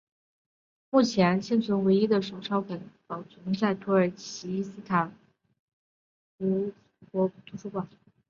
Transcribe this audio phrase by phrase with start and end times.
[0.89, 5.15] 目前现存唯一的手抄本保存在土耳其伊斯坦
[6.39, 7.87] 布尔市法提赫区的国民图书馆。